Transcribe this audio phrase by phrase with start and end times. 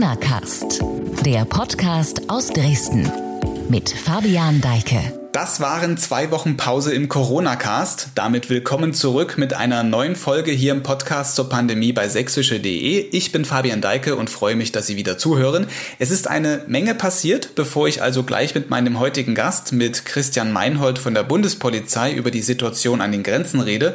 [0.00, 0.82] Corona Cast,
[1.26, 3.12] der Podcast aus Dresden
[3.68, 5.12] mit Fabian Deike.
[5.32, 8.08] Das waren zwei Wochen Pause im Corona-Cast.
[8.14, 13.08] Damit willkommen zurück mit einer neuen Folge hier im Podcast zur Pandemie bei sächsische.de.
[13.10, 15.66] Ich bin Fabian Deike und freue mich, dass Sie wieder zuhören.
[15.98, 20.50] Es ist eine Menge passiert, bevor ich also gleich mit meinem heutigen Gast, mit Christian
[20.50, 23.94] Meinhold von der Bundespolizei über die Situation an den Grenzen rede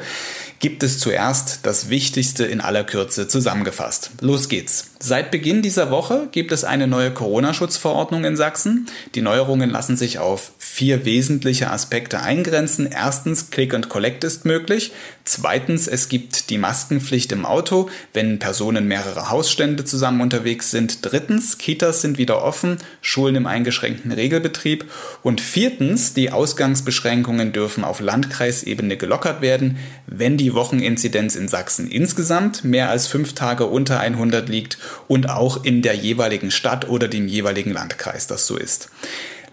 [0.60, 4.12] gibt es zuerst das Wichtigste in aller Kürze zusammengefasst.
[4.22, 4.95] Los geht's.
[5.08, 8.88] Seit Beginn dieser Woche gibt es eine neue Corona-Schutzverordnung in Sachsen.
[9.14, 12.90] Die Neuerungen lassen sich auf vier wesentliche Aspekte eingrenzen.
[12.92, 14.94] Erstens, Click and Collect ist möglich.
[15.24, 21.06] Zweitens, es gibt die Maskenpflicht im Auto, wenn Personen mehrere Hausstände zusammen unterwegs sind.
[21.06, 24.86] Drittens, Kitas sind wieder offen, Schulen im eingeschränkten Regelbetrieb.
[25.22, 29.78] Und viertens, die Ausgangsbeschränkungen dürfen auf Landkreisebene gelockert werden,
[30.08, 35.64] wenn die Wocheninzidenz in Sachsen insgesamt mehr als fünf Tage unter 100 liegt und auch
[35.64, 38.90] in der jeweiligen Stadt oder dem jeweiligen Landkreis das so ist.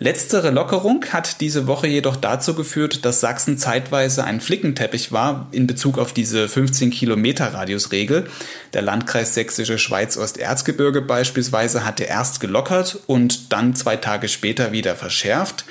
[0.02, 5.68] Letztere Lockerung hat diese Woche jedoch dazu geführt, dass Sachsen zeitweise ein Flickenteppich war in
[5.68, 8.26] Bezug auf diese 15 Kilometer Radiusregel.
[8.72, 15.66] Der Landkreis Sächsische Schweiz-Osterzgebirge beispielsweise hatte erst gelockert und dann zwei Tage später wieder verschärft.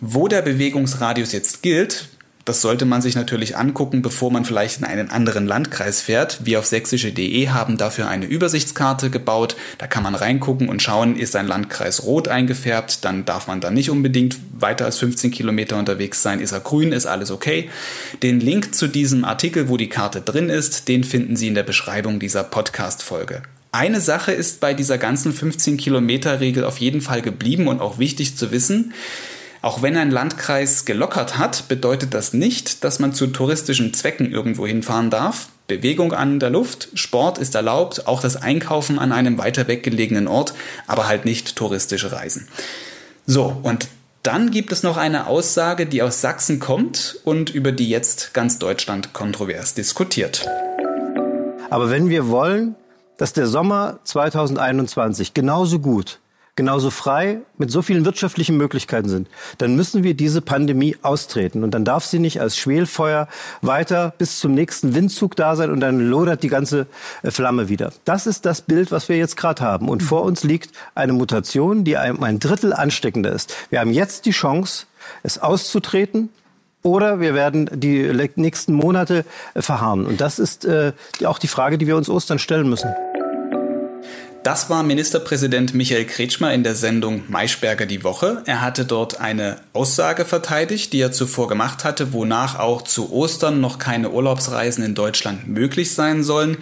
[0.00, 2.08] Wo der Bewegungsradius jetzt gilt,
[2.48, 6.46] das sollte man sich natürlich angucken, bevor man vielleicht in einen anderen Landkreis fährt.
[6.46, 9.56] Wir auf sächsische.de haben dafür eine Übersichtskarte gebaut.
[9.76, 13.70] Da kann man reingucken und schauen, ist ein Landkreis rot eingefärbt, dann darf man da
[13.70, 16.40] nicht unbedingt weiter als 15 Kilometer unterwegs sein.
[16.40, 17.68] Ist er grün, ist alles okay.
[18.22, 21.64] Den Link zu diesem Artikel, wo die Karte drin ist, den finden Sie in der
[21.64, 23.42] Beschreibung dieser Podcast-Folge.
[23.72, 27.98] Eine Sache ist bei dieser ganzen 15 Kilometer Regel auf jeden Fall geblieben und auch
[27.98, 28.94] wichtig zu wissen.
[29.60, 34.66] Auch wenn ein Landkreis gelockert hat, bedeutet das nicht, dass man zu touristischen Zwecken irgendwo
[34.66, 35.48] hinfahren darf.
[35.66, 40.54] Bewegung an der Luft, Sport ist erlaubt, auch das Einkaufen an einem weiter weggelegenen Ort,
[40.86, 42.48] aber halt nicht touristische Reisen.
[43.26, 43.88] So, und
[44.22, 48.58] dann gibt es noch eine Aussage, die aus Sachsen kommt und über die jetzt ganz
[48.58, 50.48] Deutschland kontrovers diskutiert.
[51.70, 52.74] Aber wenn wir wollen,
[53.18, 56.20] dass der Sommer 2021 genauso gut
[56.58, 61.62] genauso frei, mit so vielen wirtschaftlichen Möglichkeiten sind, dann müssen wir diese Pandemie austreten.
[61.62, 63.28] Und dann darf sie nicht als Schwelfeuer
[63.62, 66.88] weiter bis zum nächsten Windzug da sein und dann lodert die ganze
[67.22, 67.92] äh, Flamme wieder.
[68.04, 69.88] Das ist das Bild, was wir jetzt gerade haben.
[69.88, 73.54] Und vor uns liegt eine Mutation, die um ein Drittel ansteckender ist.
[73.70, 74.86] Wir haben jetzt die Chance,
[75.22, 76.28] es auszutreten,
[76.82, 79.24] oder wir werden die nächsten Monate
[79.54, 80.06] äh, verharren.
[80.06, 80.92] Und das ist äh,
[81.24, 82.92] auch die Frage, die wir uns Ostern stellen müssen.
[84.48, 88.42] Das war Ministerpräsident Michael Kretschmer in der Sendung Maischberger die Woche.
[88.46, 93.60] Er hatte dort eine Aussage verteidigt, die er zuvor gemacht hatte, wonach auch zu Ostern
[93.60, 96.56] noch keine Urlaubsreisen in Deutschland möglich sein sollen.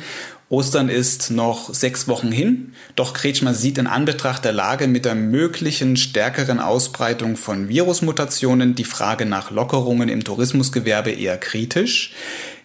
[0.48, 5.14] Ostern ist noch sechs Wochen hin, doch Kretschmer sieht in Anbetracht der Lage mit der
[5.14, 12.14] möglichen stärkeren Ausbreitung von Virusmutationen die Frage nach Lockerungen im Tourismusgewerbe eher kritisch.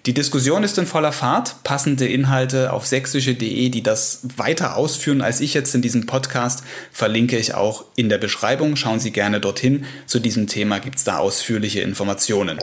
[0.08, 1.58] Die Diskussion ist in voller Fahrt.
[1.64, 7.38] Passende Inhalte auf sächsische.de, die das weiter ausführen als ich jetzt in diesem Podcast, verlinke
[7.38, 8.76] ich auch in der Beschreibung.
[8.76, 9.86] Schauen Sie gerne dorthin.
[10.08, 12.58] Zu diesem Thema gibt es da ausführliche Informationen.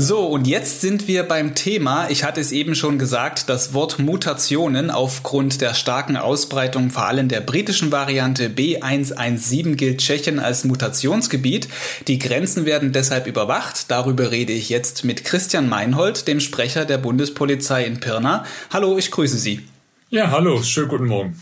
[0.00, 2.08] So, und jetzt sind wir beim Thema.
[2.08, 7.26] Ich hatte es eben schon gesagt, das Wort Mutationen aufgrund der starken Ausbreitung vor allem
[7.26, 11.66] der britischen Variante B117 gilt Tschechien als Mutationsgebiet.
[12.06, 13.90] Die Grenzen werden deshalb überwacht.
[13.90, 18.44] Darüber rede ich jetzt mit Christian Meinhold, dem Sprecher der Bundespolizei in Pirna.
[18.72, 19.66] Hallo, ich grüße Sie.
[20.10, 21.40] Ja, hallo, schönen guten Morgen.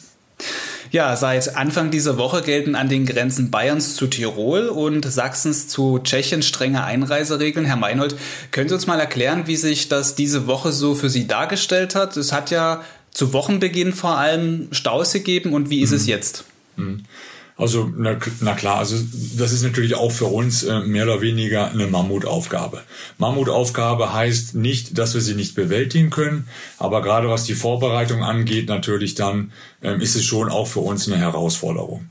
[0.91, 5.99] Ja, seit Anfang dieser Woche gelten an den Grenzen Bayerns zu Tirol und Sachsens zu
[5.99, 7.67] Tschechien strenge Einreiseregeln.
[7.67, 8.17] Herr Meinhold,
[8.51, 12.17] können Sie uns mal erklären, wie sich das diese Woche so für Sie dargestellt hat?
[12.17, 15.97] Es hat ja zu Wochenbeginn vor allem Staus gegeben und wie ist mhm.
[15.97, 16.45] es jetzt?
[16.77, 17.05] Mhm.
[17.59, 18.97] Also na, na klar, also
[19.39, 22.83] das ist natürlich auch für uns äh, mehr oder weniger eine Mammutaufgabe.
[23.17, 28.69] Mammutaufgabe heißt nicht, dass wir sie nicht bewältigen können, aber gerade was die Vorbereitung angeht,
[28.69, 29.53] natürlich dann
[29.83, 32.09] ähm, ist es schon auch für uns eine Herausforderung.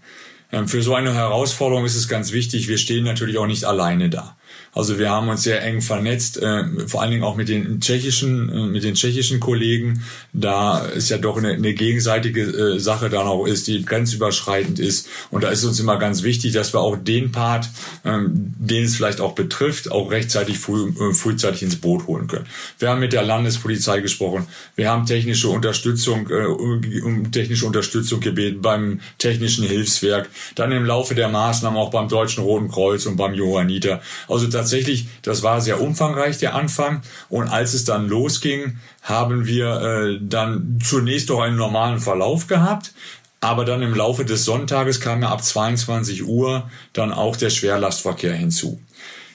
[0.52, 4.10] Ähm, für so eine Herausforderung ist es ganz wichtig, wir stehen natürlich auch nicht alleine
[4.10, 4.36] da.
[4.76, 8.50] Also wir haben uns sehr eng vernetzt, äh, vor allen Dingen auch mit den tschechischen,
[8.50, 10.04] äh, mit den tschechischen Kollegen.
[10.34, 15.08] Da ist ja doch eine, eine gegenseitige äh, Sache da noch ist, die grenzüberschreitend ist.
[15.32, 17.70] Und da ist uns immer ganz wichtig, dass wir auch den Part,
[18.04, 22.46] ähm, den es vielleicht auch betrifft, auch rechtzeitig früh, äh, frühzeitig ins Boot holen können.
[22.78, 24.46] Wir haben mit der Landespolizei gesprochen.
[24.76, 30.30] Wir haben technische Unterstützung, äh, um technische Unterstützung gebeten beim technischen Hilfswerk.
[30.56, 34.02] Dann im Laufe der Maßnahmen auch beim Deutschen Roten Kreuz und beim Johanniter.
[34.28, 37.02] Also tatsächlich, das war sehr umfangreich, der Anfang.
[37.30, 42.94] Und als es dann losging, haben wir äh, dann zunächst doch einen normalen Verlauf gehabt.
[43.42, 48.34] Aber dann im Laufe des Sonntages kam ja ab 22 Uhr dann auch der Schwerlastverkehr
[48.34, 48.80] hinzu.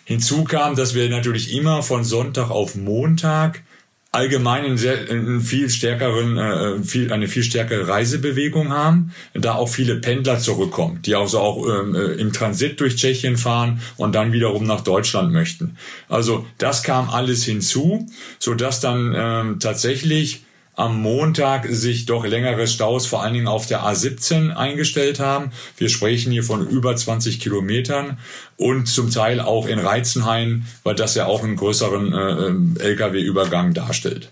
[0.04, 3.62] Hinzu kam, dass wir natürlich immer von Sonntag auf Montag
[4.12, 9.68] allgemein einen, sehr, einen viel stärkeren, äh, viel, eine viel stärkere Reisebewegung haben, da auch
[9.68, 14.32] viele Pendler zurückkommen, die also auch ähm, äh, im Transit durch Tschechien fahren und dann
[14.32, 15.76] wiederum nach Deutschland möchten.
[16.08, 18.08] Also das kam alles hinzu,
[18.40, 20.42] so dass dann ähm, tatsächlich
[20.80, 25.52] am Montag sich doch längere Staus vor allen Dingen auf der A17 eingestellt haben.
[25.76, 28.18] Wir sprechen hier von über 20 Kilometern
[28.56, 33.74] und zum Teil auch in Reizenhain, weil das ja auch einen größeren äh, ähm, Lkw-Übergang
[33.74, 34.30] darstellt.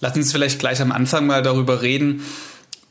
[0.00, 2.22] Lassen Sie uns vielleicht gleich am Anfang mal darüber reden,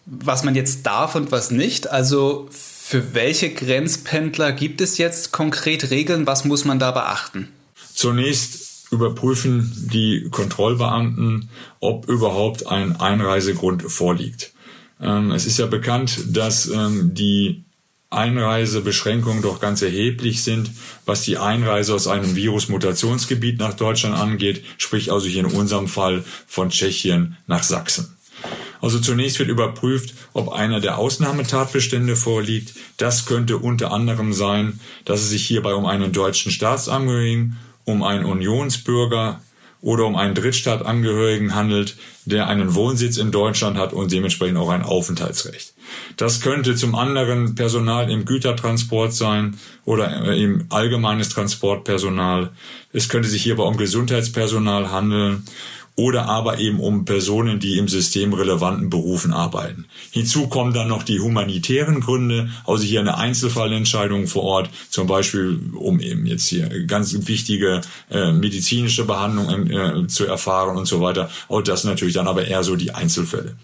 [0.05, 1.87] was man jetzt darf und was nicht.
[1.89, 6.27] Also für welche Grenzpendler gibt es jetzt konkret Regeln?
[6.27, 7.49] Was muss man da beachten?
[7.93, 11.49] Zunächst überprüfen die Kontrollbeamten,
[11.79, 14.53] ob überhaupt ein Einreisegrund vorliegt.
[15.01, 17.63] Ähm, es ist ja bekannt, dass ähm, die
[18.09, 20.71] Einreisebeschränkungen doch ganz erheblich sind,
[21.05, 26.23] was die Einreise aus einem Virusmutationsgebiet nach Deutschland angeht, sprich also hier in unserem Fall
[26.47, 28.15] von Tschechien nach Sachsen.
[28.81, 32.73] Also zunächst wird überprüft, ob einer der Ausnahmetatbestände vorliegt.
[32.97, 38.25] Das könnte unter anderem sein, dass es sich hierbei um einen deutschen Staatsangehörigen um einen
[38.25, 39.41] Unionsbürger
[39.83, 44.81] oder um einen Drittstaatangehörigen handelt, der einen Wohnsitz in Deutschland hat und dementsprechend auch ein
[44.81, 45.73] Aufenthaltsrecht.
[46.15, 52.51] Das könnte zum anderen Personal im Gütertransport sein oder im allgemeines Transportpersonal.
[52.93, 55.43] Es könnte sich hierbei um Gesundheitspersonal handeln
[55.95, 59.85] oder aber eben um Personen, die im systemrelevanten Berufen arbeiten.
[60.11, 65.59] Hinzu kommen dann noch die humanitären Gründe, also hier eine Einzelfallentscheidung vor Ort, zum Beispiel
[65.75, 71.29] um eben jetzt hier ganz wichtige äh, medizinische Behandlung äh, zu erfahren und so weiter.
[71.47, 73.55] Und das natürlich dann aber eher so die Einzelfälle.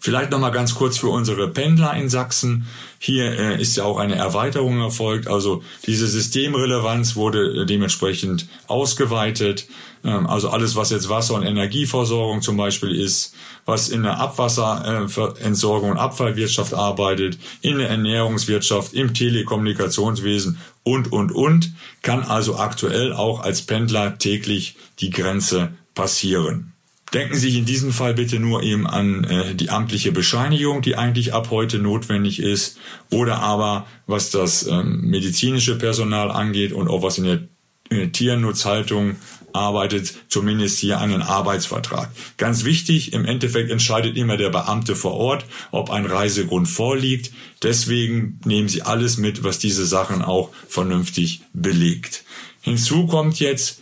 [0.00, 2.66] Vielleicht noch mal ganz kurz für unsere Pendler in Sachsen.
[2.98, 5.26] Hier äh, ist ja auch eine Erweiterung erfolgt.
[5.26, 9.66] Also diese Systemrelevanz wurde äh, dementsprechend ausgeweitet.
[10.04, 13.34] Ähm, also alles, was jetzt Wasser- und Energieversorgung zum Beispiel ist,
[13.66, 21.72] was in der Abwasserentsorgung und Abfallwirtschaft arbeitet, in der Ernährungswirtschaft, im Telekommunikationswesen und, und, und,
[22.02, 26.72] kann also aktuell auch als Pendler täglich die Grenze passieren.
[27.14, 31.32] Denken Sie in diesem Fall bitte nur eben an äh, die amtliche Bescheinigung, die eigentlich
[31.32, 32.78] ab heute notwendig ist,
[33.10, 37.40] oder aber was das ähm, medizinische Personal angeht und auch was in der,
[37.88, 39.16] in der Tiernutzhaltung
[39.52, 42.10] arbeitet, zumindest hier einen Arbeitsvertrag.
[42.36, 47.32] Ganz wichtig, im Endeffekt entscheidet immer der Beamte vor Ort, ob ein Reisegrund vorliegt.
[47.62, 52.24] Deswegen nehmen Sie alles mit, was diese Sachen auch vernünftig belegt.
[52.60, 53.80] Hinzu kommt jetzt,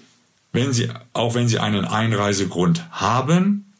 [0.57, 3.73] wenn Sie, auch wenn Sie einen Einreisegrund haben,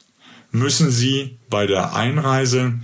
[0.53, 2.75] müssen Sie bei der Einreise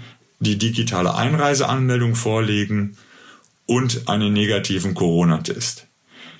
[0.40, 2.96] die digitale Einreiseanmeldung vorlegen
[3.66, 5.86] und einen negativen Corona-Test.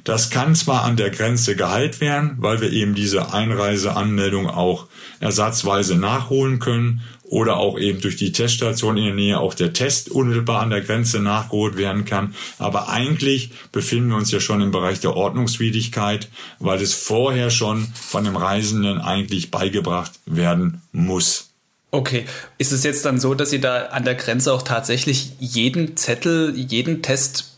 [0.04, 4.88] Das kann zwar an der Grenze geheilt werden, weil wir eben diese Einreiseanmeldung auch
[5.20, 10.10] ersatzweise nachholen können oder auch eben durch die Teststation in der Nähe auch der Test
[10.10, 12.34] unmittelbar an der Grenze nachgeholt werden kann.
[12.58, 17.86] Aber eigentlich befinden wir uns ja schon im Bereich der Ordnungswidrigkeit, weil es vorher schon
[17.94, 21.48] von dem Reisenden eigentlich beigebracht werden muss.
[21.90, 22.26] Okay,
[22.58, 26.54] ist es jetzt dann so, dass Sie da an der Grenze auch tatsächlich jeden Zettel,
[26.54, 27.56] jeden Test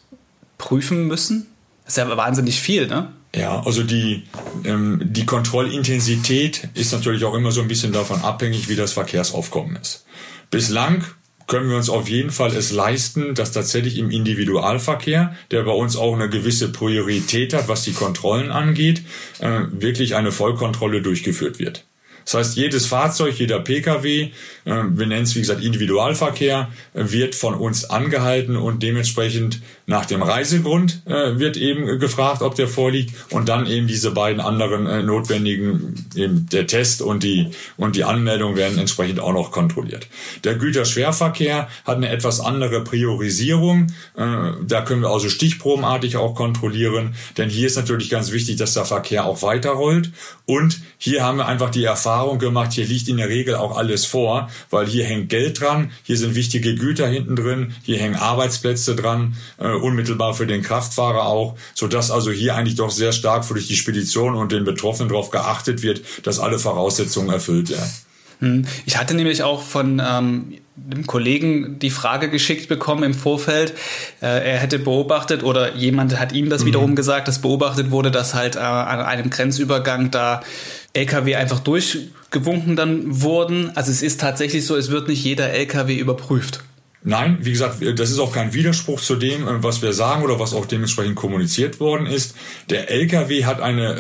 [0.57, 1.49] prüfen müssen?
[1.85, 3.09] Das ist ja wahnsinnig viel, ne?
[3.35, 4.23] Ja, also die,
[4.65, 9.77] ähm, die Kontrollintensität ist natürlich auch immer so ein bisschen davon abhängig, wie das Verkehrsaufkommen
[9.77, 10.05] ist.
[10.51, 11.05] Bislang
[11.47, 15.97] können wir uns auf jeden Fall es leisten, dass tatsächlich im Individualverkehr, der bei uns
[15.97, 19.03] auch eine gewisse Priorität hat, was die Kontrollen angeht,
[19.41, 21.85] äh, wirklich eine Vollkontrolle durchgeführt wird.
[22.25, 24.31] Das heißt, jedes Fahrzeug, jeder Pkw, äh,
[24.65, 30.23] wir nennen es wie gesagt Individualverkehr, äh, wird von uns angehalten und dementsprechend nach dem
[30.23, 36.07] Reisegrund äh, wird eben gefragt, ob der vorliegt und dann eben diese beiden anderen notwendigen,
[36.15, 40.07] eben der Test und die, und die Anmeldung werden entsprechend auch noch kontrolliert.
[40.45, 43.89] Der Güterschwerverkehr hat eine etwas andere Priorisierung.
[44.15, 48.85] Da können wir also stichprobenartig auch kontrollieren, denn hier ist natürlich ganz wichtig, dass der
[48.85, 50.11] Verkehr auch weiterrollt
[50.47, 53.77] und hier haben wir einfach die Erfahrung, Erfahrung gemacht, hier liegt in der Regel auch
[53.77, 58.15] alles vor, weil hier hängt Geld dran, hier sind wichtige Güter hinten drin, hier hängen
[58.15, 63.49] Arbeitsplätze dran, äh, unmittelbar für den Kraftfahrer auch, sodass also hier eigentlich doch sehr stark
[63.49, 67.91] durch die Spedition und den Betroffenen darauf geachtet wird, dass alle Voraussetzungen erfüllt werden.
[68.39, 68.67] Hm.
[68.87, 70.55] Ich hatte nämlich auch von ähm,
[70.91, 73.73] einem Kollegen die Frage geschickt bekommen im Vorfeld.
[74.21, 76.67] Äh, er hätte beobachtet oder jemand hat ihm das mhm.
[76.67, 80.43] wiederum gesagt, dass beobachtet wurde, dass halt äh, an einem Grenzübergang da
[80.95, 83.77] LKW einfach durchgewunken dann wurden.
[83.77, 86.65] Also es ist tatsächlich so, es wird nicht jeder LKW überprüft.
[87.07, 90.41] Nein, wie gesagt, das ist auch kein Widerspruch zu dem, äh, was wir sagen oder
[90.41, 92.35] was auch dementsprechend kommuniziert worden ist.
[92.71, 93.93] Der LKW hat eine,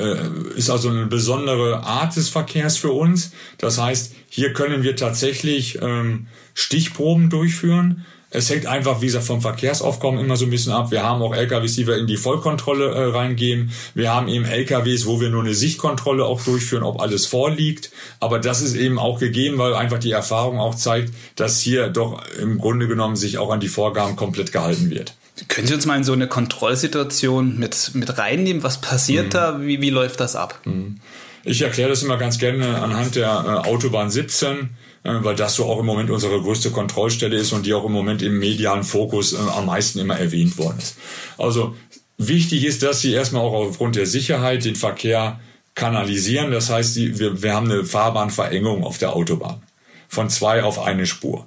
[0.54, 3.32] äh, ist also eine besondere Art des Verkehrs für uns.
[3.58, 8.06] Das heißt, hier können wir tatsächlich ähm, Stichproben durchführen.
[8.34, 10.90] Es hängt einfach, wie gesagt, vom Verkehrsaufkommen immer so ein bisschen ab.
[10.90, 13.70] Wir haben auch LKWs, die wir in die Vollkontrolle äh, reingeben.
[13.94, 17.92] Wir haben eben LKWs, wo wir nur eine Sichtkontrolle auch durchführen, ob alles vorliegt.
[18.18, 22.22] Aber das ist eben auch gegeben, weil einfach die Erfahrung auch zeigt, dass hier doch
[22.40, 25.14] im Grunde genommen sich auch an die Vorgaben komplett gehalten wird.
[25.46, 28.64] Können Sie uns mal in so eine Kontrollsituation mit, mit reinnehmen?
[28.64, 29.30] Was passiert mhm.
[29.30, 29.60] da?
[29.60, 30.60] Wie, wie läuft das ab?
[30.64, 30.98] Mhm.
[31.44, 34.60] Ich erkläre das immer ganz gerne anhand der äh, Autobahn 17 äh,
[35.04, 38.22] weil das so auch im Moment unsere größte Kontrollstelle ist und die auch im Moment
[38.22, 40.96] im medialen Fokus äh, am meisten immer erwähnt worden ist.
[41.36, 41.76] Also
[42.16, 45.40] wichtig ist, dass sie erstmal auch aufgrund der Sicherheit den Verkehr
[45.74, 46.50] kanalisieren.
[46.50, 49.62] Das heißt, wir, wir haben eine Fahrbahnverengung auf der Autobahn
[50.08, 51.46] von zwei auf eine Spur.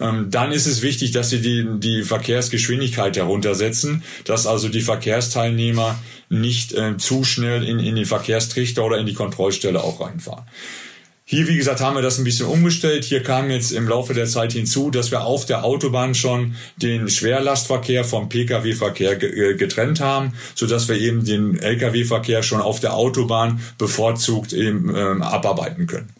[0.00, 5.98] Ähm, dann ist es wichtig, dass sie die, die Verkehrsgeschwindigkeit heruntersetzen, dass also die Verkehrsteilnehmer
[6.28, 10.44] nicht äh, zu schnell in, in die Verkehrstrichter oder in die Kontrollstelle auch reinfahren.
[11.26, 13.02] Hier, wie gesagt, haben wir das ein bisschen umgestellt.
[13.02, 17.08] Hier kam jetzt im Laufe der Zeit hinzu, dass wir auf der Autobahn schon den
[17.08, 22.92] Schwerlastverkehr vom Pkw-Verkehr äh, getrennt haben, so dass wir eben den Lkw-Verkehr schon auf der
[22.92, 26.10] Autobahn bevorzugt eben, ähm, abarbeiten können.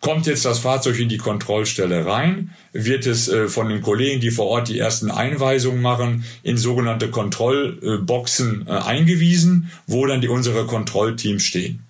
[0.00, 4.30] Kommt jetzt das Fahrzeug in die Kontrollstelle rein, wird es äh, von den Kollegen, die
[4.30, 10.64] vor Ort die ersten Einweisungen machen, in sogenannte Kontrollboxen äh, eingewiesen, wo dann die, unsere
[10.64, 11.84] Kontrollteams stehen.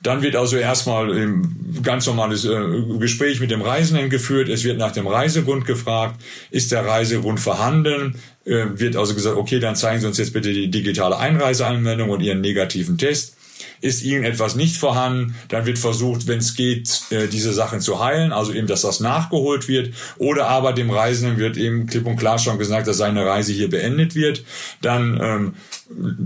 [0.00, 2.56] Dann wird also erstmal ein ganz normales äh,
[2.98, 4.48] Gespräch mit dem Reisenden geführt.
[4.48, 6.20] Es wird nach dem Reisegrund gefragt.
[6.50, 8.14] Ist der Reisegrund vorhanden?
[8.44, 12.20] Äh, wird also gesagt, okay, dann zeigen Sie uns jetzt bitte die digitale Einreiseanmeldung und
[12.20, 13.37] Ihren negativen Test.
[13.80, 18.32] Ist irgendetwas nicht vorhanden, dann wird versucht, wenn es geht, äh, diese Sachen zu heilen,
[18.32, 19.94] also eben, dass das nachgeholt wird.
[20.18, 23.70] Oder aber dem Reisenden wird eben klipp und klar schon gesagt, dass seine Reise hier
[23.70, 24.44] beendet wird.
[24.80, 25.54] Dann ähm,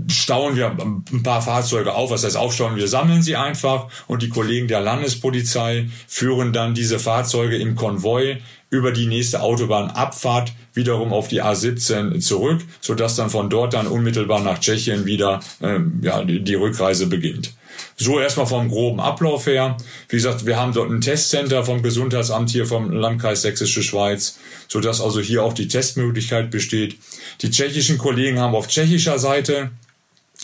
[0.09, 2.11] stauen wir ein paar Fahrzeuge auf.
[2.11, 2.75] Was heißt aufstauen?
[2.75, 8.37] Wir sammeln sie einfach und die Kollegen der Landespolizei führen dann diese Fahrzeuge im Konvoi
[8.73, 14.41] über die nächste Autobahnabfahrt wiederum auf die A17 zurück, sodass dann von dort dann unmittelbar
[14.41, 17.53] nach Tschechien wieder ähm, ja, die, die Rückreise beginnt.
[17.95, 19.77] So erstmal vom groben Ablauf her.
[20.09, 25.01] Wie gesagt, wir haben dort ein Testcenter vom Gesundheitsamt hier vom Landkreis Sächsische Schweiz, sodass
[25.01, 26.97] also hier auch die Testmöglichkeit besteht.
[27.41, 29.71] Die tschechischen Kollegen haben auf tschechischer Seite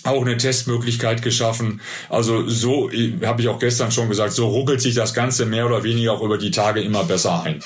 [0.04, 1.82] auch eine Testmöglichkeit geschaffen.
[2.10, 2.90] Also so
[3.24, 6.22] habe ich auch gestern schon gesagt, so ruckelt sich das Ganze mehr oder weniger auch
[6.22, 7.62] über die Tage immer besser ein.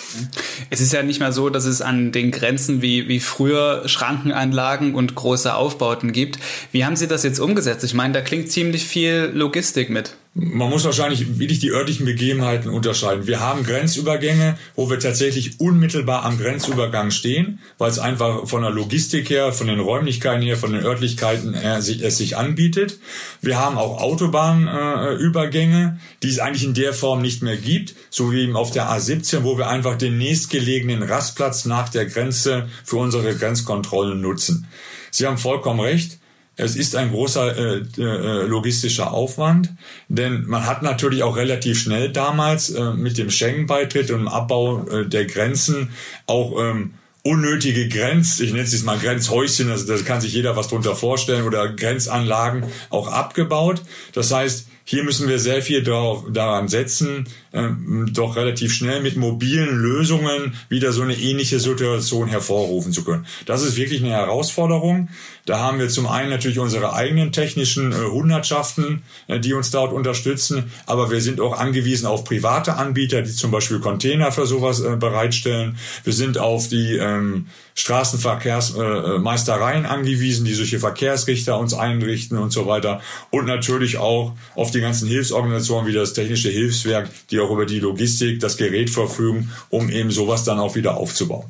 [0.70, 4.96] Es ist ja nicht mehr so, dass es an den Grenzen wie, wie früher Schrankenanlagen
[4.96, 6.40] und große Aufbauten gibt.
[6.72, 7.84] Wie haben Sie das jetzt umgesetzt?
[7.84, 10.16] Ich meine, da klingt ziemlich viel Logistik mit.
[10.36, 13.28] Man muss wahrscheinlich wirklich die örtlichen Begebenheiten unterscheiden.
[13.28, 18.72] Wir haben Grenzübergänge, wo wir tatsächlich unmittelbar am Grenzübergang stehen, weil es einfach von der
[18.72, 22.98] Logistik her, von den Räumlichkeiten her, von den Örtlichkeiten her es sich anbietet.
[23.42, 28.42] Wir haben auch Autobahnübergänge, die es eigentlich in der Form nicht mehr gibt, so wie
[28.42, 33.36] eben auf der A17, wo wir einfach den nächstgelegenen Rastplatz nach der Grenze für unsere
[33.36, 34.66] Grenzkontrollen nutzen.
[35.12, 36.18] Sie haben vollkommen recht.
[36.56, 39.72] Es ist ein großer äh, äh, logistischer Aufwand,
[40.08, 44.86] denn man hat natürlich auch relativ schnell damals äh, mit dem Schengen-Beitritt und dem Abbau
[44.88, 45.90] äh, der Grenzen
[46.28, 46.94] auch ähm,
[47.24, 50.96] unnötige Grenz, ich nenne es jetzt mal Grenzhäuschen, also da kann sich jeder was drunter
[50.96, 53.82] vorstellen, oder Grenzanlagen auch abgebaut.
[54.14, 59.16] Das heißt, hier müssen wir sehr viel darauf, daran setzen, ähm, doch relativ schnell mit
[59.16, 63.26] mobilen Lösungen wieder so eine ähnliche Situation hervorrufen zu können.
[63.46, 65.10] Das ist wirklich eine Herausforderung.
[65.46, 69.94] Da haben wir zum einen natürlich unsere eigenen technischen äh, Hundertschaften, äh, die uns dort
[69.94, 74.82] unterstützen, aber wir sind auch angewiesen auf private Anbieter, die zum Beispiel Container für sowas
[74.82, 75.78] äh, bereitstellen.
[76.04, 83.02] Wir sind auf die ähm, Straßenverkehrsmeistereien angewiesen, die solche Verkehrsrichter uns einrichten und so weiter.
[83.32, 87.80] Und natürlich auch auf die ganzen Hilfsorganisationen wie das Technische Hilfswerk, die auch über die
[87.80, 91.46] Logistik, das Gerät verfügen, um eben sowas dann auch wieder aufzubauen.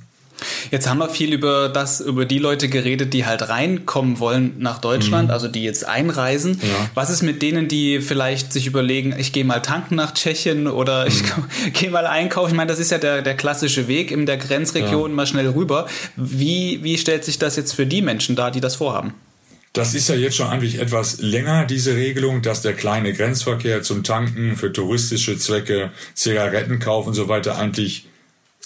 [0.71, 4.79] Jetzt haben wir viel über das, über die Leute geredet, die halt reinkommen wollen nach
[4.79, 5.33] Deutschland, mhm.
[5.33, 6.59] also die jetzt einreisen.
[6.61, 6.89] Ja.
[6.93, 11.07] Was ist mit denen, die vielleicht sich überlegen, ich gehe mal tanken nach Tschechien oder
[11.07, 11.45] ich mhm.
[11.73, 12.51] gehe mal einkaufen?
[12.51, 15.15] Ich meine, das ist ja der, der klassische Weg in der Grenzregion ja.
[15.15, 15.87] mal schnell rüber.
[16.15, 19.13] Wie, wie stellt sich das jetzt für die Menschen dar, die das vorhaben?
[19.73, 24.03] Das ist ja jetzt schon eigentlich etwas länger, diese Regelung, dass der kleine Grenzverkehr zum
[24.03, 28.07] Tanken für touristische Zwecke, Zigarettenkauf und so weiter eigentlich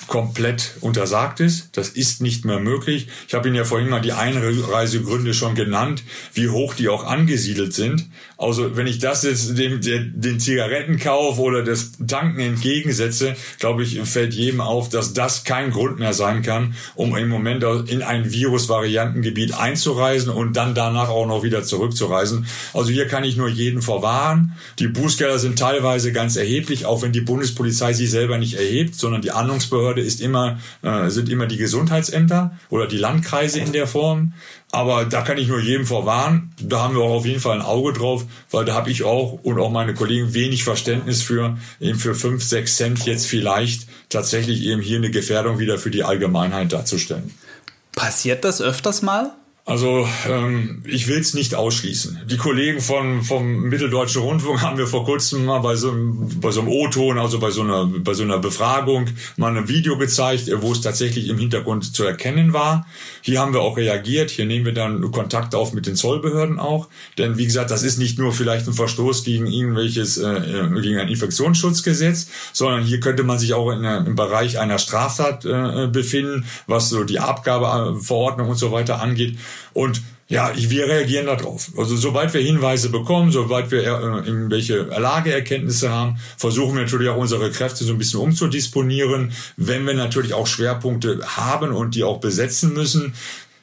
[0.05, 1.69] komplett untersagt ist.
[1.75, 3.07] Das ist nicht mehr möglich.
[3.27, 7.73] Ich habe Ihnen ja vorhin mal die Einreisegründe schon genannt, wie hoch die auch angesiedelt
[7.73, 8.07] sind.
[8.37, 14.33] Also wenn ich das jetzt dem, den Zigarettenkauf oder das Tanken entgegensetze, glaube ich, fällt
[14.33, 19.55] jedem auf, dass das kein Grund mehr sein kann, um im Moment in ein Virusvariantengebiet
[19.55, 22.45] einzureisen und dann danach auch noch wieder zurückzureisen.
[22.73, 24.53] Also hier kann ich nur jeden vorwarnen.
[24.77, 29.23] Die Bußgelder sind teilweise ganz erheblich, auch wenn die Bundespolizei sie selber nicht erhebt, sondern
[29.23, 33.87] die Ahndungsbehörde Behörde ist immer, äh, sind immer die Gesundheitsämter oder die Landkreise in der
[33.87, 34.33] Form.
[34.71, 36.51] Aber da kann ich nur jedem vorwarnen.
[36.61, 39.39] Da haben wir auch auf jeden Fall ein Auge drauf, weil da habe ich auch
[39.43, 44.63] und auch meine Kollegen wenig Verständnis für, eben für fünf, sechs Cent jetzt vielleicht tatsächlich
[44.63, 47.33] eben hier eine Gefährdung wieder für die Allgemeinheit darzustellen.
[47.93, 49.31] Passiert das öfters mal?
[49.67, 52.21] Also ähm, ich will es nicht ausschließen.
[52.25, 55.93] Die Kollegen von vom Mitteldeutschen Rundfunk haben wir vor kurzem mal bei so,
[56.39, 59.97] bei so einem O-Ton, also bei so einer bei so einer Befragung, mal ein Video
[59.97, 62.87] gezeigt, wo es tatsächlich im Hintergrund zu erkennen war.
[63.21, 64.29] Hier haben wir auch reagiert.
[64.29, 67.97] Hier nehmen wir dann Kontakt auf mit den Zollbehörden auch, denn wie gesagt, das ist
[67.97, 73.23] nicht nur vielleicht ein Verstoß gegen irgendwelches äh, äh gegen ein Infektionsschutzgesetz, sondern hier könnte
[73.23, 78.47] man sich auch in, äh, im Bereich einer Straftat äh, befinden, was so die Abgabeverordnung
[78.47, 79.37] und so weiter angeht.
[79.73, 81.71] Und ja, wir reagieren darauf.
[81.77, 87.17] Also sobald wir Hinweise bekommen, sobald wir äh, irgendwelche Lageerkenntnisse haben, versuchen wir natürlich auch
[87.17, 92.19] unsere Kräfte so ein bisschen umzudisponieren, wenn wir natürlich auch Schwerpunkte haben und die auch
[92.19, 93.13] besetzen müssen.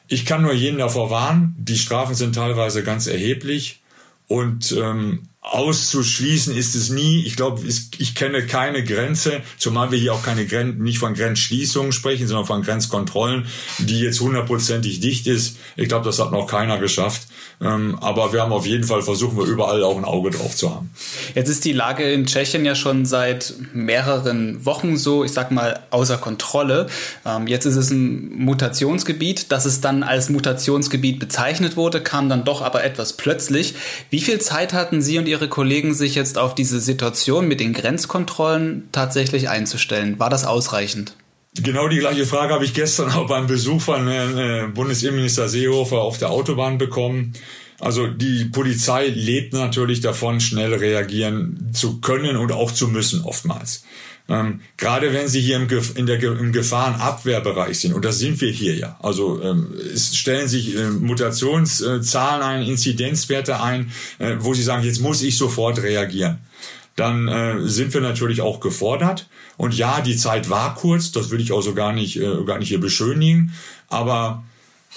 [0.07, 3.81] Ich kann nur jeden davor warnen, die Strafen sind teilweise ganz erheblich
[4.27, 7.23] und ähm, auszuschließen ist es nie.
[7.23, 11.91] Ich glaube, ich kenne keine Grenze, zumal wir hier auch keine Gren nicht von Grenzschließungen
[11.91, 13.45] sprechen, sondern von Grenzkontrollen,
[13.77, 15.57] die jetzt hundertprozentig dicht ist.
[15.75, 17.27] Ich glaube, das hat noch keiner geschafft.
[17.61, 20.75] Ähm, aber wir haben auf jeden Fall versuchen wir überall auch ein Auge drauf zu
[20.75, 20.89] haben.
[21.35, 25.79] Jetzt ist die Lage in Tschechien ja schon seit mehreren Wochen so, ich sag mal,
[25.89, 26.87] außer Kontrolle.
[27.25, 29.51] Ähm, jetzt ist es ein Mutationsgebiet.
[29.51, 33.75] Dass es dann als Mutationsgebiet bezeichnet wurde, kam dann doch aber etwas plötzlich.
[34.09, 37.73] Wie viel Zeit hatten Sie und Ihre Kollegen, sich jetzt auf diese Situation mit den
[37.73, 40.17] Grenzkontrollen tatsächlich einzustellen?
[40.17, 41.13] War das ausreichend?
[41.61, 46.17] Genau die gleiche Frage habe ich gestern auch beim Besuch von äh, Bundesinnenminister Seehofer auf
[46.17, 47.33] der Autobahn bekommen.
[47.79, 53.83] Also die Polizei lebt natürlich davon, schnell reagieren zu können und auch zu müssen oftmals.
[54.27, 58.51] Ähm, gerade wenn sie hier im, in der, im Gefahrenabwehrbereich sind, und das sind wir
[58.51, 64.63] hier ja, also ähm, es stellen sich äh, Mutationszahlen ein, Inzidenzwerte ein, äh, wo sie
[64.63, 66.39] sagen, jetzt muss ich sofort reagieren
[66.95, 69.27] dann äh, sind wir natürlich auch gefordert.
[69.57, 72.57] Und ja, die Zeit war kurz, das will ich auch so gar nicht, äh, gar
[72.57, 73.53] nicht hier beschönigen,
[73.89, 74.43] aber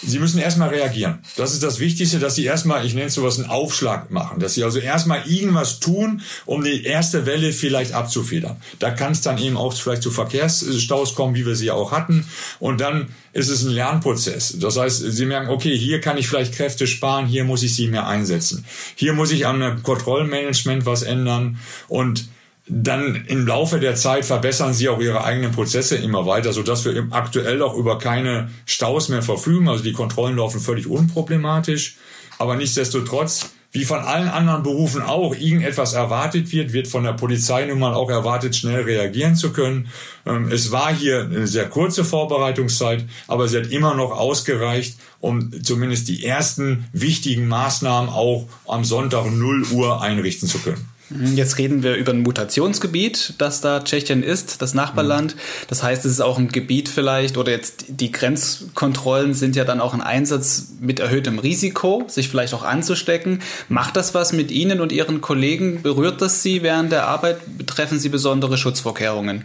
[0.00, 1.18] Sie müssen erstmal reagieren.
[1.37, 4.38] Das ist das Wichtigste, dass Sie erstmal, ich nenne es sowas, einen Aufschlag machen.
[4.38, 8.56] Dass Sie also erstmal irgendwas tun, um die erste Welle vielleicht abzufedern.
[8.78, 12.26] Da kann es dann eben auch vielleicht zu Verkehrsstaus kommen, wie wir sie auch hatten.
[12.61, 14.56] Und dann ist es ein Lernprozess.
[14.58, 17.88] Das heißt, Sie merken, okay, hier kann ich vielleicht Kräfte sparen, hier muss ich sie
[17.88, 18.64] mehr einsetzen.
[18.94, 21.58] Hier muss ich am Kontrollmanagement was ändern.
[21.88, 22.28] Und
[22.68, 26.85] dann im Laufe der Zeit verbessern sie auch ihre eigenen Prozesse immer weiter, so dass
[26.85, 29.68] wir aktuell auch über keine Staus mehr verfügen.
[29.68, 31.96] Also die Kontrollen laufen völlig unproblematisch.
[32.38, 37.64] Aber nichtsdestotrotz, wie von allen anderen Berufen auch, irgendetwas erwartet wird, wird von der Polizei
[37.66, 39.88] nun mal auch erwartet, schnell reagieren zu können.
[40.26, 45.50] Ähm, es war hier eine sehr kurze Vorbereitungszeit, aber sie hat immer noch ausgereicht, um
[45.62, 50.88] zumindest die ersten wichtigen Maßnahmen auch am Sonntag 0 Uhr einrichten zu können.
[51.11, 55.37] Mhm, jetzt reden wir über ein Mutationsgebiet, das da Tschechien ist, das Nachbarland.
[55.68, 59.81] Das heißt, es ist auch ein Gebiet vielleicht, oder jetzt die Grenzkontrollen sind ja dann
[59.81, 63.40] auch ein Einsatz mit erhöhtem Risiko, sich vielleicht auch anzustecken.
[63.68, 65.83] Macht das was mit Ihnen und Ihren Kollegen?
[65.83, 67.38] Berührt das Sie während der Arbeit?
[67.59, 69.44] Betreffen Sie besondere Schutzvorkehrungen?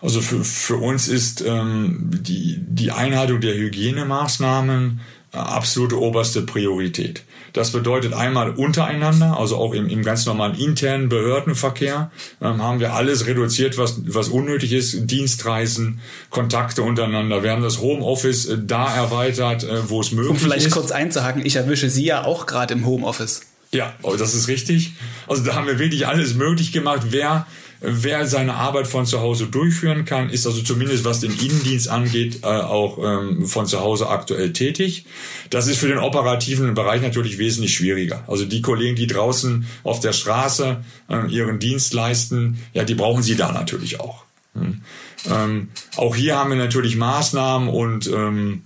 [0.00, 5.00] Also für, für uns ist ähm, die, die Einhaltung der Hygienemaßnahmen
[5.34, 7.24] absolute oberste Priorität.
[7.52, 12.10] Das bedeutet einmal untereinander, also auch im, im ganz normalen internen Behördenverkehr,
[12.42, 15.06] ähm, haben wir alles reduziert, was, was unnötig ist.
[15.06, 17.44] Dienstreisen, Kontakte untereinander.
[17.44, 20.42] Wir haben das Homeoffice äh, da erweitert, äh, wo es möglich ist.
[20.42, 20.72] Um vielleicht ist.
[20.72, 23.42] kurz einzuhaken, ich erwische Sie ja auch gerade im Homeoffice.
[23.70, 24.94] Ja, oh, das ist richtig.
[25.26, 27.02] Also da haben wir wirklich alles möglich gemacht.
[27.10, 27.46] Wer
[27.86, 32.40] wer seine Arbeit von zu Hause durchführen kann, ist also zumindest was den Innendienst angeht,
[32.42, 35.06] äh, auch ähm, von zu Hause aktuell tätig.
[35.50, 38.24] Das ist für den operativen Bereich natürlich wesentlich schwieriger.
[38.26, 43.22] Also die Kollegen, die draußen auf der Straße äh, ihren Dienst leisten, ja, die brauchen
[43.22, 44.24] sie da natürlich auch.
[44.54, 44.80] Hm.
[45.30, 48.62] Ähm, auch hier haben wir natürlich Maßnahmen und ähm,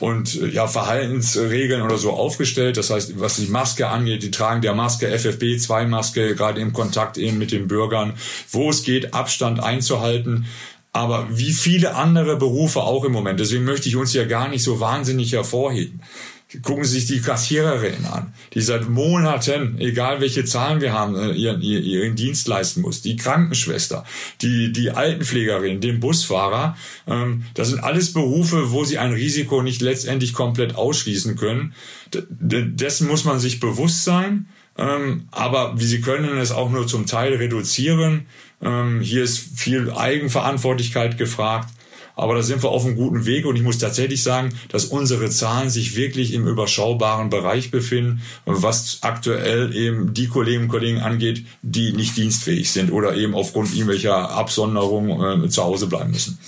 [0.00, 2.76] und ja Verhaltensregeln oder so aufgestellt.
[2.76, 7.38] Das heißt, was die Maske angeht, die Tragen der Maske, FFP2-Maske, gerade im Kontakt eben
[7.38, 8.14] mit den Bürgern,
[8.50, 10.46] wo es geht, Abstand einzuhalten.
[10.92, 13.38] Aber wie viele andere Berufe auch im Moment.
[13.40, 16.00] Deswegen möchte ich uns ja gar nicht so wahnsinnig hervorheben.
[16.62, 21.32] Gucken Sie sich die Kassiererin an, die seit Monaten, egal welche Zahlen wir haben, äh,
[21.32, 23.02] ihren, ihren Dienst leisten muss.
[23.02, 24.04] Die Krankenschwester,
[24.40, 26.74] die, die Altenpflegerin, den Busfahrer.
[27.06, 31.74] Ähm, das sind alles Berufe, wo Sie ein Risiko nicht letztendlich komplett ausschließen können.
[32.14, 34.46] Dessen muss man sich bewusst sein.
[34.78, 38.26] Ähm, aber Sie können es auch nur zum Teil reduzieren.
[38.62, 41.68] Ähm, hier ist viel Eigenverantwortlichkeit gefragt.
[42.18, 45.30] Aber da sind wir auf einem guten Weg und ich muss tatsächlich sagen, dass unsere
[45.30, 51.46] Zahlen sich wirklich im überschaubaren Bereich befinden, was aktuell eben die Kolleginnen und Kollegen angeht,
[51.62, 56.38] die nicht dienstfähig sind oder eben aufgrund irgendwelcher Absonderung äh, zu Hause bleiben müssen.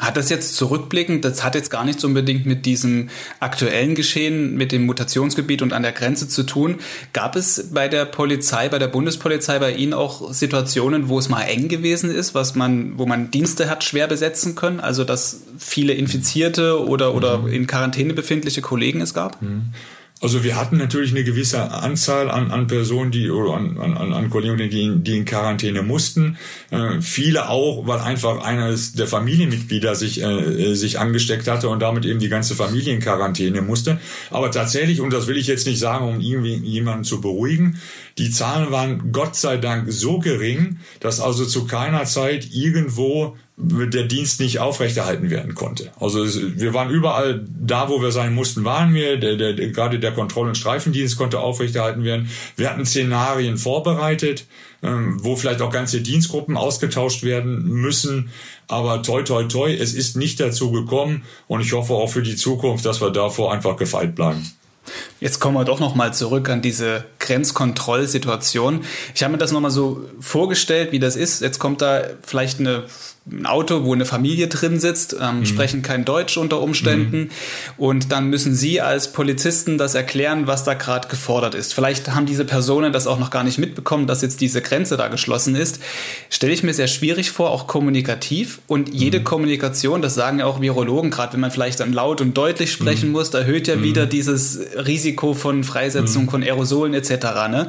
[0.00, 4.72] Hat das jetzt zurückblickend, das hat jetzt gar nichts unbedingt mit diesem aktuellen Geschehen, mit
[4.72, 6.76] dem Mutationsgebiet und an der Grenze zu tun.
[7.12, 11.42] Gab es bei der Polizei, bei der Bundespolizei bei Ihnen auch Situationen, wo es mal
[11.42, 14.80] eng gewesen ist, was man, wo man Dienste hat schwer besetzen können?
[14.80, 17.52] Also, dass viele Infizierte oder, oder mhm.
[17.52, 19.40] in Quarantäne befindliche Kollegen es gab?
[19.42, 19.72] Mhm.
[20.22, 24.28] Also wir hatten natürlich eine gewisse Anzahl an, an Personen, die oder an, an, an
[24.28, 26.36] Kollegen, die in, die in Quarantäne mussten.
[26.70, 32.04] Äh, viele auch, weil einfach eines der Familienmitglieder sich äh, sich angesteckt hatte und damit
[32.04, 33.98] eben die ganze Familie in Quarantäne musste.
[34.30, 37.80] Aber tatsächlich, und das will ich jetzt nicht sagen, um irgendwie jemanden zu beruhigen,
[38.18, 44.04] die Zahlen waren Gott sei Dank so gering, dass also zu keiner Zeit irgendwo der
[44.04, 45.90] Dienst nicht aufrechterhalten werden konnte.
[46.00, 49.18] Also wir waren überall da, wo wir sein mussten, waren wir.
[49.18, 52.30] Der, der, der, gerade der Kontroll- und Streifendienst konnte aufrechterhalten werden.
[52.56, 54.46] Wir hatten Szenarien vorbereitet,
[54.82, 58.30] ähm, wo vielleicht auch ganze Dienstgruppen ausgetauscht werden müssen.
[58.66, 61.22] Aber toi, toi, toi, es ist nicht dazu gekommen.
[61.46, 64.50] Und ich hoffe auch für die Zukunft, dass wir davor einfach gefeit bleiben.
[65.20, 68.84] Jetzt kommen wir doch noch mal zurück an diese Grenzkontrollsituation.
[69.14, 71.42] Ich habe mir das noch mal so vorgestellt, wie das ist.
[71.42, 72.84] Jetzt kommt da vielleicht eine
[73.30, 75.46] ein Auto, wo eine Familie drin sitzt, ähm, mhm.
[75.46, 77.30] sprechen kein Deutsch unter Umständen mhm.
[77.76, 81.74] und dann müssen Sie als Polizisten das erklären, was da gerade gefordert ist.
[81.74, 85.08] Vielleicht haben diese Personen das auch noch gar nicht mitbekommen, dass jetzt diese Grenze da
[85.08, 85.80] geschlossen ist.
[86.30, 89.24] Stelle ich mir sehr schwierig vor, auch kommunikativ und jede mhm.
[89.24, 93.08] Kommunikation, das sagen ja auch Virologen, gerade wenn man vielleicht dann laut und deutlich sprechen
[93.08, 93.12] mhm.
[93.12, 93.82] muss, erhöht ja mhm.
[93.82, 96.30] wieder dieses Risiko von Freisetzung mhm.
[96.30, 97.10] von Aerosolen etc.
[97.50, 97.68] Ne?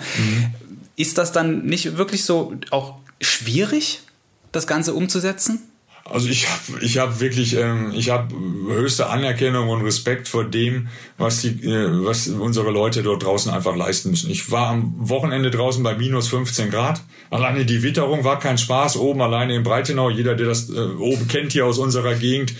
[0.95, 4.01] Ist das dann nicht wirklich so auch schwierig?
[4.51, 5.71] Das Ganze umzusetzen?
[6.09, 10.87] Also ich habe ich hab wirklich ähm, ich habe höchste Anerkennung und Respekt vor dem,
[11.17, 14.29] was die äh, was unsere Leute dort draußen einfach leisten müssen.
[14.29, 17.01] Ich war am Wochenende draußen bei minus 15 Grad.
[17.29, 18.97] Alleine die Witterung war kein Spaß.
[18.97, 22.53] Oben alleine in Breitenau, jeder, der das äh, oben kennt hier aus unserer Gegend,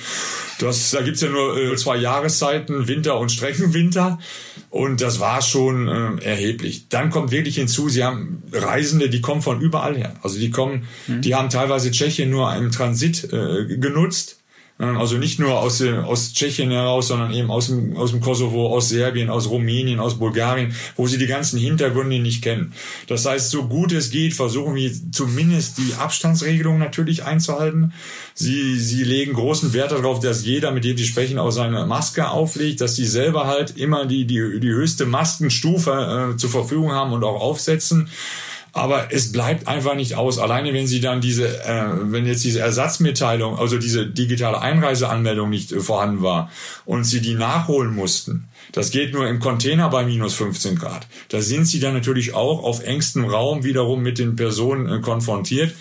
[0.60, 4.20] das, da gibt's ja nur äh, zwei Jahreszeiten, Winter und Streckenwinter.
[4.72, 6.88] Und das war schon äh, erheblich.
[6.88, 10.16] Dann kommt wirklich hinzu, sie haben Reisende, die kommen von überall her.
[10.24, 11.20] Also die kommen, mhm.
[11.22, 14.41] die haben teilweise Tschechien nur im Transit äh, genutzt
[14.82, 18.90] also nicht nur aus, aus Tschechien heraus, sondern eben aus dem, aus dem Kosovo, aus
[18.90, 22.74] Serbien, aus Rumänien, aus Bulgarien, wo sie die ganzen Hintergründe nicht kennen.
[23.08, 27.94] Das heißt, so gut es geht, versuchen wir zumindest die Abstandsregelung natürlich einzuhalten.
[28.34, 32.30] Sie, sie legen großen Wert darauf, dass jeder, mit dem sie sprechen, auch seine Maske
[32.30, 37.14] auflegt, dass sie selber halt immer die, die, die höchste Maskenstufe äh, zur Verfügung haben
[37.14, 38.10] und auch aufsetzen.
[38.74, 40.40] Aber es bleibt einfach nicht aus.
[40.40, 45.74] Alleine wenn Sie dann diese, äh, wenn jetzt diese Ersatzmitteilung, also diese digitale Einreiseanmeldung nicht
[45.74, 46.50] äh, vorhanden war
[46.86, 51.06] und Sie die nachholen mussten, das geht nur im Container bei minus 15 Grad.
[51.30, 55.74] Da sind Sie dann natürlich auch auf engstem Raum wiederum mit den Personen äh, konfrontiert.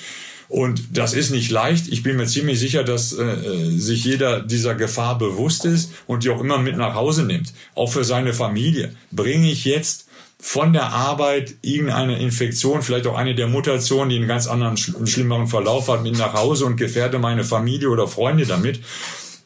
[0.49, 1.87] Und das ist nicht leicht.
[1.87, 6.25] Ich bin mir ziemlich sicher, dass äh, äh sich jeder dieser Gefahr bewusst ist und
[6.25, 7.53] die auch immer mit nach Hause nimmt.
[7.77, 8.93] Auch für seine Familie.
[9.13, 10.09] Bringe ich jetzt
[10.41, 15.47] von der Arbeit irgendeine Infektion, vielleicht auch eine der Mutationen, die einen ganz anderen, schlimmeren
[15.47, 18.81] Verlauf hat, mit nach Hause und gefährde meine Familie oder Freunde damit.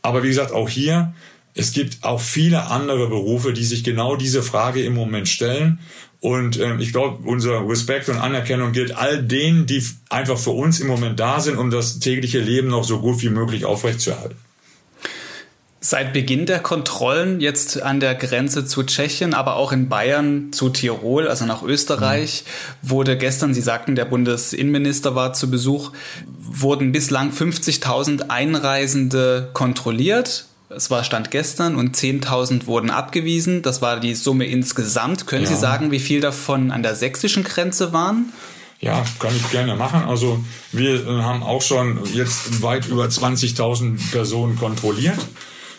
[0.02, 1.12] Aber wie gesagt, auch hier,
[1.54, 5.80] es gibt auch viele andere Berufe, die sich genau diese Frage im Moment stellen.
[6.20, 10.80] Und ähm, ich glaube, unser Respekt und Anerkennung gilt all denen, die einfach für uns
[10.80, 14.36] im Moment da sind, um das tägliche Leben noch so gut wie möglich aufrechtzuerhalten.
[15.86, 20.70] Seit Beginn der Kontrollen jetzt an der Grenze zu Tschechien, aber auch in Bayern zu
[20.70, 22.88] Tirol, also nach Österreich, mhm.
[22.88, 25.92] wurde gestern, Sie sagten, der Bundesinnenminister war zu Besuch,
[26.38, 30.46] wurden bislang 50.000 Einreisende kontrolliert.
[30.70, 33.60] Es war Stand gestern und 10.000 wurden abgewiesen.
[33.60, 35.26] Das war die Summe insgesamt.
[35.26, 35.50] Können ja.
[35.50, 38.32] Sie sagen, wie viel davon an der sächsischen Grenze waren?
[38.80, 40.02] Ja, kann ich gerne machen.
[40.08, 40.42] Also
[40.72, 45.18] wir haben auch schon jetzt weit über 20.000 Personen kontrolliert.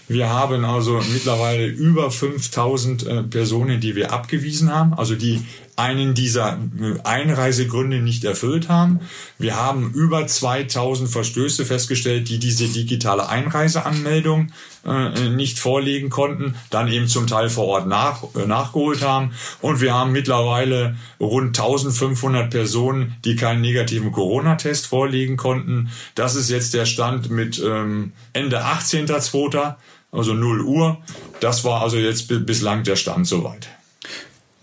[0.08, 5.42] Wir haben also mittlerweile über 5000 äh, Personen, die wir abgewiesen haben, also die
[5.76, 6.58] einen dieser
[7.04, 9.02] Einreisegründe nicht erfüllt haben.
[9.38, 14.52] Wir haben über 2000 Verstöße festgestellt, die diese digitale Einreiseanmeldung
[14.86, 19.32] äh, nicht vorlegen konnten, dann eben zum Teil vor Ort nach, äh, nachgeholt haben.
[19.62, 25.90] Und wir haben mittlerweile rund 1500 Personen, die keinen negativen Corona-Test vorlegen konnten.
[26.16, 29.76] Das ist jetzt der Stand mit ähm, Ende 18.02.,
[30.12, 30.98] also 0 Uhr.
[31.42, 33.68] Das war also jetzt bislang der Stand soweit.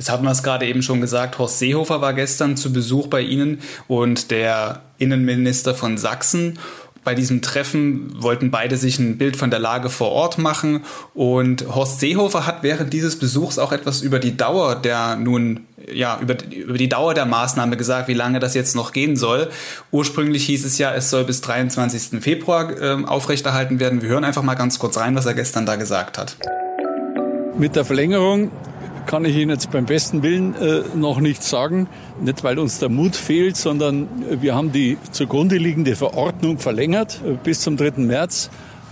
[0.03, 3.21] Jetzt hatten wir es gerade eben schon gesagt, Horst Seehofer war gestern zu Besuch bei
[3.21, 6.59] Ihnen und der Innenminister von Sachsen.
[7.05, 10.81] Bei diesem Treffen wollten beide sich ein Bild von der Lage vor Ort machen
[11.15, 16.19] und Horst Seehofer hat während dieses Besuchs auch etwas über die Dauer der nun ja
[16.21, 19.51] über, über die Dauer der Maßnahme gesagt, wie lange das jetzt noch gehen soll.
[19.93, 22.21] Ursprünglich hieß es ja, es soll bis 23.
[22.21, 24.03] Februar äh, aufrechterhalten werden.
[24.03, 26.39] Wir hören einfach mal ganz kurz rein, was er gestern da gesagt hat.
[27.57, 28.51] Mit der Verlängerung
[29.07, 31.89] kann ich Ihnen jetzt beim besten Willen äh, noch nichts sagen.
[32.21, 34.09] Nicht, weil uns der Mut fehlt, sondern
[34.41, 37.93] wir haben die zugrunde liegende Verordnung verlängert äh, bis zum 3.
[37.99, 38.51] März.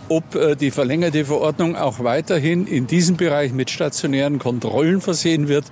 [0.08, 5.64] Ob äh, die verlängerte Verordnung auch weiterhin in diesem Bereich mit stationären Kontrollen versehen wird,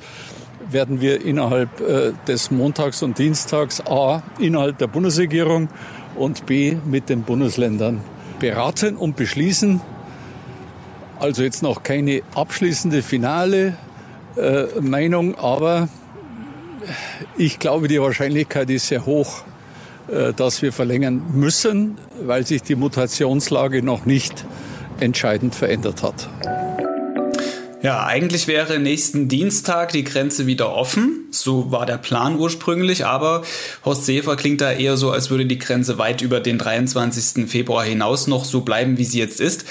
[0.70, 5.68] werden wir innerhalb äh, des Montags und Dienstags A innerhalb der Bundesregierung
[6.16, 8.00] und B mit den Bundesländern
[8.38, 9.80] beraten und beschließen.
[11.18, 13.76] Also jetzt noch keine abschließende finale
[14.38, 15.88] äh, Meinung, aber
[17.36, 19.42] ich glaube, die Wahrscheinlichkeit ist sehr hoch,
[20.08, 24.44] äh, dass wir verlängern müssen, weil sich die Mutationslage noch nicht
[25.00, 26.28] entscheidend verändert hat.
[27.80, 31.28] Ja, eigentlich wäre nächsten Dienstag die Grenze wieder offen.
[31.30, 33.42] So war der Plan ursprünglich, aber
[33.84, 37.48] Horst Seefer klingt da eher so, als würde die Grenze weit über den 23.
[37.48, 39.64] Februar hinaus noch so bleiben, wie sie jetzt ist.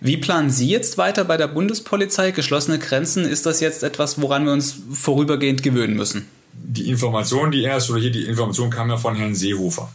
[0.00, 2.30] Wie planen Sie jetzt weiter bei der Bundespolizei?
[2.30, 6.28] Geschlossene Grenzen, ist das jetzt etwas, woran wir uns vorübergehend gewöhnen müssen?
[6.54, 9.92] Die Information, die erst, oder hier die Information kam ja von Herrn Seehofer.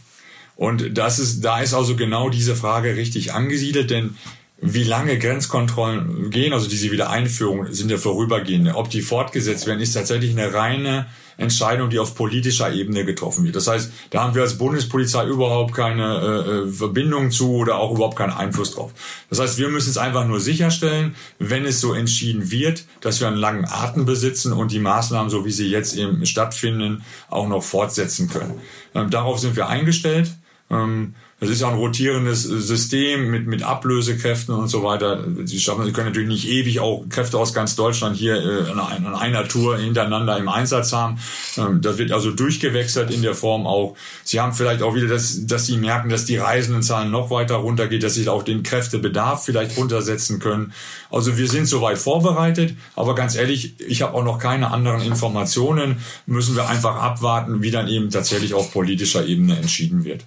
[0.54, 4.16] Und das ist, da ist also genau diese Frage richtig angesiedelt, denn
[4.58, 8.74] wie lange Grenzkontrollen gehen, also diese Wiedereinführung, sind ja vorübergehende.
[8.74, 13.56] Ob die fortgesetzt werden, ist tatsächlich eine reine Entscheidung, die auf politischer Ebene getroffen wird.
[13.56, 18.16] Das heißt, da haben wir als Bundespolizei überhaupt keine äh, Verbindung zu oder auch überhaupt
[18.16, 18.92] keinen Einfluss drauf.
[19.28, 23.28] Das heißt, wir müssen es einfach nur sicherstellen, wenn es so entschieden wird, dass wir
[23.28, 27.62] einen langen Atem besitzen und die Maßnahmen, so wie sie jetzt eben stattfinden, auch noch
[27.62, 28.60] fortsetzen können.
[28.94, 30.30] Ähm, darauf sind wir eingestellt.
[30.70, 35.22] Ähm, das ist ja ein rotierendes System mit, mit Ablösekräften und so weiter.
[35.44, 39.14] Sie schaffen, sie können natürlich nicht ewig auch Kräfte aus ganz Deutschland hier äh, an,
[39.14, 41.18] einer Tour hintereinander im Einsatz haben.
[41.58, 43.96] Ähm, das wird also durchgewechselt in der Form auch.
[44.24, 48.02] Sie haben vielleicht auch wieder das, dass sie merken, dass die Reisendenzahlen noch weiter runtergeht,
[48.02, 50.72] dass sie auch den Kräftebedarf vielleicht runtersetzen können.
[51.10, 55.98] Also wir sind soweit vorbereitet, aber ganz ehrlich, ich habe auch noch keine anderen Informationen.
[56.24, 60.24] Müssen wir einfach abwarten, wie dann eben tatsächlich auf politischer Ebene entschieden wird.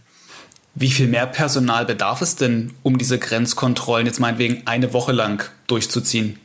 [0.75, 5.49] Wie viel mehr Personal bedarf es denn, um diese Grenzkontrollen jetzt meinetwegen eine Woche lang
[5.67, 6.39] durchzuziehen?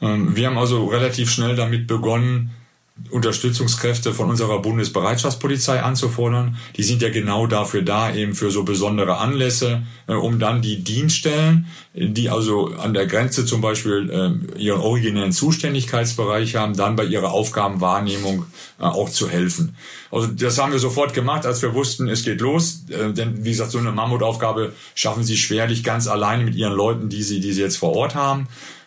[0.00, 2.50] Ähm, wir haben also relativ schnell damit begonnen,
[3.10, 6.56] Unterstützungskräfte von unserer Bundesbereitschaftspolizei anzufordern.
[6.76, 10.84] Die sind ja genau dafür da, eben für so besondere Anlässe, äh, um dann die
[10.84, 14.10] Dienststellen, die also an der Grenze zum Beispiel
[14.56, 18.46] äh, ihren originären Zuständigkeitsbereich haben, dann bei ihrer Aufgabenwahrnehmung
[18.78, 19.74] äh, auch zu helfen.
[20.12, 22.84] Also das haben wir sofort gemacht, als wir wussten, es geht los.
[22.90, 27.08] Äh, denn wie gesagt, so eine Mammutaufgabe schaffen sie schwerlich ganz alleine mit ihren Leuten,
[27.08, 28.46] die sie, die sie jetzt vor Ort haben.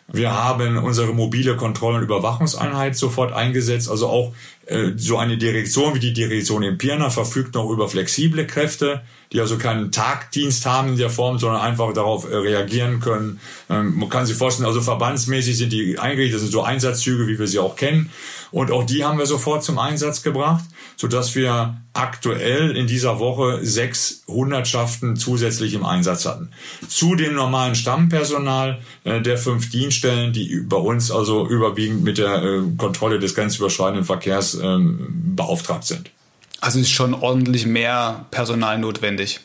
[0.09, 3.89] Wir haben unsere mobile Kontroll- und Überwachungseinheit sofort eingesetzt.
[3.89, 4.33] Also auch
[4.65, 9.01] äh, so eine Direktion wie die Direktion in Pirna verfügt noch über flexible Kräfte,
[9.33, 13.41] die also keinen Tagdienst haben in der Form, sondern einfach darauf äh, reagieren können.
[13.69, 17.37] Ähm, man kann sich vorstellen, also verbandsmäßig sind die eingerichtet, das sind so Einsatzzüge, wie
[17.37, 18.09] wir sie auch kennen.
[18.51, 20.63] Und auch die haben wir sofort zum Einsatz gebracht,
[20.95, 26.49] so dass wir aktuell in dieser Woche sechs Hundertschaften zusätzlich im Einsatz hatten.
[26.87, 32.43] Zu dem normalen Stammpersonal äh, der fünf Dienststellen, die bei uns also überwiegend mit der
[32.43, 36.11] äh, Kontrolle des grenzüberschreitenden Verkehrs ähm, beauftragt sind.
[36.61, 39.39] Also ist schon ordentlich mehr Personal notwendig.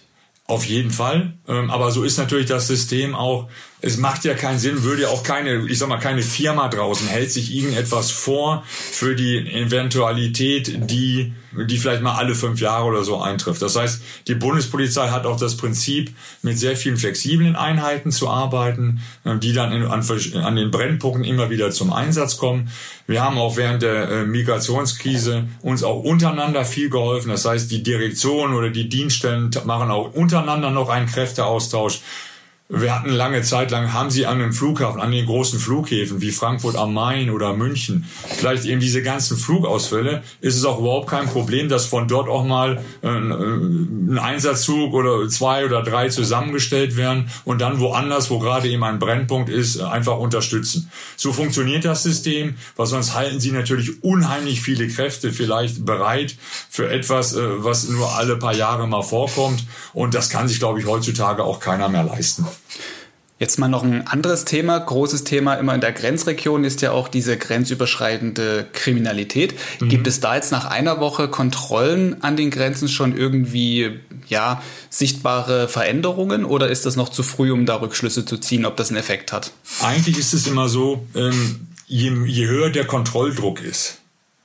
[0.47, 1.35] Auf jeden Fall.
[1.49, 3.49] Ähm, aber so ist natürlich das System auch
[3.85, 7.09] es macht ja keinen Sinn, würde ja auch keine, ich sag mal, keine Firma draußen
[7.09, 13.03] hält sich irgendetwas vor für die Eventualität, die, die vielleicht mal alle fünf Jahre oder
[13.03, 13.61] so eintrifft.
[13.61, 19.01] Das heißt, die Bundespolizei hat auch das Prinzip, mit sehr vielen flexiblen Einheiten zu arbeiten,
[19.25, 20.05] äh, die dann in, an,
[20.45, 22.71] an den Brennpunkten immer wieder zum Einsatz kommen.
[23.09, 27.31] Wir haben auch während der äh, Migrationskrise uns auch untereinander viel geholfen.
[27.31, 32.01] Das heißt, die Direktion oder die Dienststellen machen auch untereinander noch einen Kräfteaustausch
[32.75, 36.31] wir hatten lange Zeit lang, haben sie an dem Flughafen, an den großen Flughäfen wie
[36.31, 41.27] Frankfurt am Main oder München, vielleicht eben diese ganzen Flugausfälle, ist es auch überhaupt kein
[41.27, 47.29] Problem, dass von dort auch mal äh, ein Einsatzzug oder zwei oder drei zusammengestellt werden
[47.45, 50.91] und dann woanders, wo gerade eben ein Brennpunkt ist, einfach unterstützen.
[51.17, 56.37] So funktioniert das System, weil sonst halten sie natürlich unheimlich viele Kräfte vielleicht bereit
[56.71, 60.81] für etwas, äh, was nur alle paar Jahre mal vorkommt und das kann sich, glaube
[60.81, 62.47] ich, heutzutage auch keiner mehr leisten.
[63.43, 67.09] Jetzt mal noch ein anderes Thema, großes Thema immer in der Grenzregion ist ja auch
[67.09, 69.57] diese grenzüberschreitende Kriminalität.
[69.81, 69.89] Mhm.
[69.89, 75.67] Gibt es da jetzt nach einer Woche Kontrollen an den Grenzen schon irgendwie ja sichtbare
[75.67, 78.99] Veränderungen oder ist das noch zu früh, um da Rückschlüsse zu ziehen, ob das einen
[78.99, 79.51] Effekt hat?
[79.81, 83.99] Eigentlich ist es immer so, ähm, je, je höher der Kontrolldruck ist,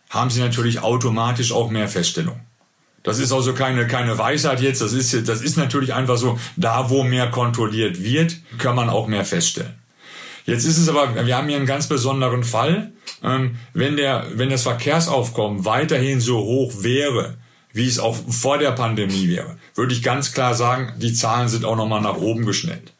[0.09, 2.46] haben Sie natürlich automatisch auch mehr Feststellungen.
[3.07, 4.81] Das ist also keine, keine Weisheit jetzt.
[4.81, 9.07] Das ist, das ist natürlich einfach so, da wo mehr kontrolliert wird, kann man auch
[9.07, 9.75] mehr feststellen.
[10.45, 12.91] Jetzt ist es aber, wir haben hier einen ganz besonderen Fall.
[13.23, 17.35] Ähm, wenn der, wenn das Verkehrsaufkommen weiterhin so hoch wäre,
[17.71, 21.63] wie es auch vor der Pandemie wäre, würde ich ganz klar sagen, die Zahlen sind
[21.63, 22.91] auch nochmal nach oben geschnellt.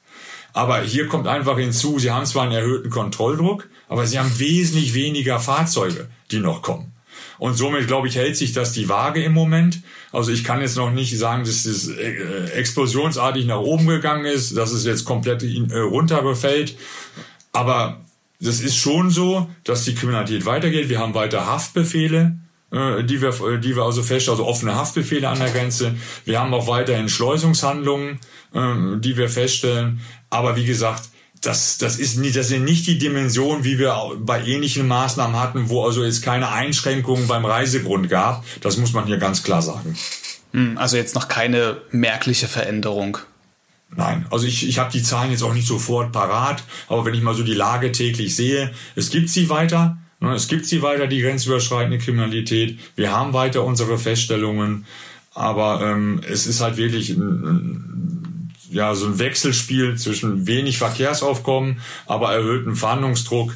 [0.54, 4.94] Aber hier kommt einfach hinzu, Sie haben zwar einen erhöhten Kontrolldruck, aber Sie haben wesentlich
[4.94, 6.94] weniger Fahrzeuge, die noch kommen.
[7.40, 9.82] Und somit, glaube ich, hält sich das die Waage im Moment.
[10.12, 14.56] Also ich kann jetzt noch nicht sagen, dass es äh, explosionsartig nach oben gegangen ist,
[14.56, 16.76] dass es jetzt komplett äh, runtergefällt.
[17.52, 18.02] Aber
[18.40, 20.90] das ist schon so, dass die Kriminalität weitergeht.
[20.90, 22.38] Wir haben weiter Haftbefehle,
[22.72, 25.96] äh, die wir, die wir also feststellen, also offene Haftbefehle an der Grenze.
[26.26, 28.20] Wir haben auch weiterhin Schleusungshandlungen,
[28.54, 30.00] die wir feststellen.
[30.30, 31.10] Aber wie gesagt,
[31.48, 35.70] das, das, ist nicht, das sind nicht die Dimensionen, wie wir bei ähnlichen Maßnahmen hatten,
[35.70, 38.44] wo also jetzt keine Einschränkungen beim Reisegrund gab.
[38.60, 39.96] Das muss man hier ganz klar sagen.
[40.52, 43.20] Hm, also jetzt noch keine merkliche Veränderung.
[43.96, 47.22] Nein, also ich, ich habe die Zahlen jetzt auch nicht sofort parat, aber wenn ich
[47.22, 51.08] mal so die Lage täglich sehe, es gibt sie weiter, ne, es gibt sie weiter,
[51.08, 54.86] die grenzüberschreitende Kriminalität, wir haben weiter unsere Feststellungen,
[55.34, 58.07] aber ähm, es ist halt wirklich ein,
[58.70, 63.54] ja, so ein Wechselspiel zwischen wenig Verkehrsaufkommen, aber erhöhtem Fahndungsdruck.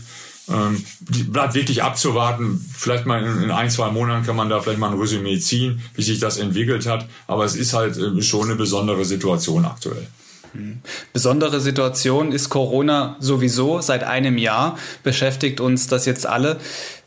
[0.49, 0.83] Ähm,
[1.27, 2.65] bleibt wirklich abzuwarten.
[2.75, 5.81] Vielleicht mal in, in, ein, zwei Monaten kann man da vielleicht mal ein Resümee ziehen,
[5.95, 7.07] wie sich das entwickelt hat.
[7.27, 10.07] Aber es ist halt äh, schon eine besondere Situation aktuell.
[10.53, 10.81] Hm.
[11.13, 13.81] Besondere Situation ist Corona sowieso.
[13.81, 16.59] Seit einem Jahr beschäftigt uns das jetzt alle.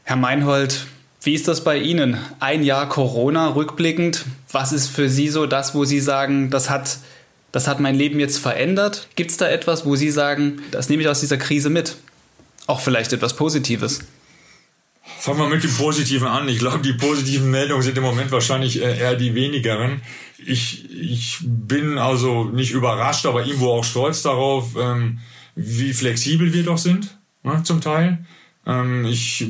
[0.05, 0.87] Herr Meinhold,
[1.23, 2.19] wie ist das bei Ihnen?
[2.41, 4.25] Ein Jahr Corona rückblickend.
[4.51, 6.99] Was ist für Sie so das, wo Sie sagen, das hat
[7.55, 9.07] das hat mein Leben jetzt verändert.
[9.15, 11.95] Gibt es da etwas, wo Sie sagen, das nehme ich aus dieser Krise mit?
[12.67, 14.01] Auch vielleicht etwas Positives?
[15.21, 16.49] Fangen wir mit dem Positiven an.
[16.49, 20.03] Ich glaube, die positiven Meldungen sind im Moment wahrscheinlich äh, eher die wenigeren.
[20.45, 25.21] Ich, ich bin also nicht überrascht, aber irgendwo auch stolz darauf, ähm,
[25.55, 28.27] wie flexibel wir doch sind, ne, zum Teil.
[28.67, 29.47] Ähm, ich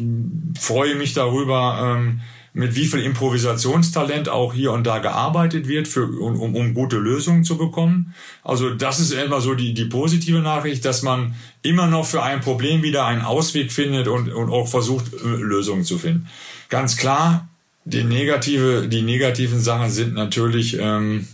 [0.60, 2.20] freue mich darüber, ähm,
[2.56, 7.42] mit wie viel Improvisationstalent auch hier und da gearbeitet wird, für, um, um, gute Lösungen
[7.42, 8.14] zu bekommen.
[8.44, 12.40] Also das ist immer so die, die positive Nachricht, dass man immer noch für ein
[12.40, 16.28] Problem wieder einen Ausweg findet und, und auch versucht, äh, Lösungen zu finden.
[16.68, 17.48] Ganz klar,
[17.84, 20.78] die, negative, die negativen Sachen sind natürlich...
[20.78, 21.26] Ähm,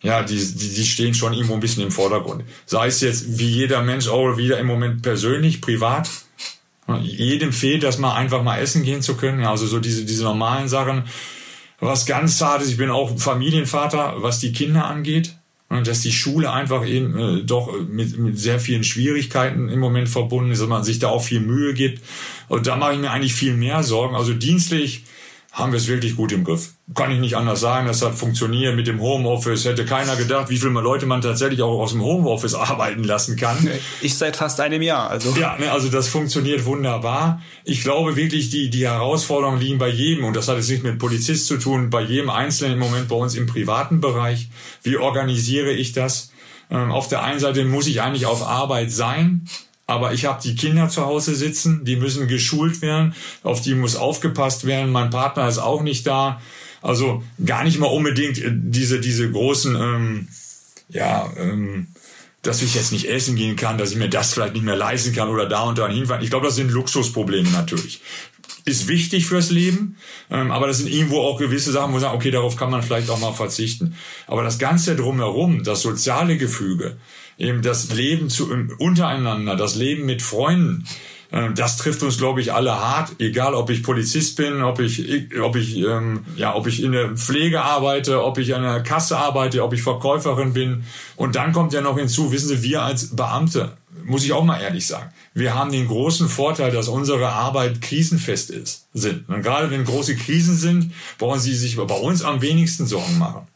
[0.00, 2.44] ja, die, die, die stehen schon irgendwo ein bisschen im Vordergrund.
[2.66, 6.08] Sei es jetzt wie jeder Mensch auch wieder im Moment persönlich, privat,
[6.96, 9.44] jedem fehlt das mal einfach mal essen gehen zu können.
[9.44, 11.04] Also so diese, diese normalen Sachen.
[11.80, 15.34] Was ganz zart ist, ich bin auch Familienvater, was die Kinder angeht.
[15.68, 20.50] Dass die Schule einfach eben äh, doch mit, mit sehr vielen Schwierigkeiten im Moment verbunden
[20.50, 22.02] ist, dass man sich da auch viel Mühe gibt.
[22.48, 24.16] Und da mache ich mir eigentlich viel mehr Sorgen.
[24.16, 25.04] Also dienstlich
[25.58, 26.74] haben wir es wirklich gut im Griff.
[26.94, 27.88] Kann ich nicht anders sagen.
[27.88, 29.64] Das hat funktioniert mit dem Homeoffice.
[29.64, 33.68] Hätte keiner gedacht, wie viele Leute man tatsächlich auch aus dem Homeoffice arbeiten lassen kann.
[34.00, 35.10] Ich seit fast einem Jahr.
[35.10, 35.34] Also.
[35.38, 37.42] Ja, ne, also das funktioniert wunderbar.
[37.64, 40.98] Ich glaube wirklich, die, die Herausforderungen liegen bei jedem, und das hat jetzt nicht mit
[40.98, 44.48] Polizist zu tun, bei jedem Einzelnen im Moment bei uns im privaten Bereich.
[44.82, 46.30] Wie organisiere ich das?
[46.70, 49.48] Ähm, auf der einen Seite muss ich eigentlich auf Arbeit sein
[49.88, 53.96] aber ich habe die Kinder zu Hause sitzen, die müssen geschult werden, auf die muss
[53.96, 56.40] aufgepasst werden, mein Partner ist auch nicht da.
[56.82, 60.28] Also gar nicht mal unbedingt äh, diese, diese großen, ähm,
[60.90, 61.88] ja, ähm,
[62.42, 65.14] dass ich jetzt nicht essen gehen kann, dass ich mir das vielleicht nicht mehr leisten
[65.14, 66.22] kann oder da und da hinfahren.
[66.22, 68.02] Ich glaube, das sind Luxusprobleme natürlich.
[68.66, 69.96] Ist wichtig fürs Leben,
[70.30, 72.82] ähm, aber das sind irgendwo auch gewisse Sachen, wo man sagt, okay, darauf kann man
[72.82, 73.96] vielleicht auch mal verzichten.
[74.26, 76.98] Aber das Ganze drumherum, das soziale Gefüge,
[77.38, 80.84] eben das Leben zu, untereinander, das Leben mit Freunden,
[81.30, 85.28] Ähm, das trifft uns, glaube ich, alle hart, egal ob ich Polizist bin, ob ich,
[85.40, 89.18] ob ich, ähm, ja, ob ich in der Pflege arbeite, ob ich an der Kasse
[89.18, 90.84] arbeite, ob ich Verkäuferin bin.
[91.16, 94.60] Und dann kommt ja noch hinzu, wissen Sie, wir als Beamte, muss ich auch mal
[94.60, 99.28] ehrlich sagen, wir haben den großen Vorteil, dass unsere Arbeit krisenfest ist, sind.
[99.28, 103.46] Und gerade wenn große Krisen sind, brauchen Sie sich bei uns am wenigsten Sorgen machen.